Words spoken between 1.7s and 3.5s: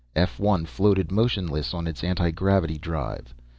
on its anti gravity drive.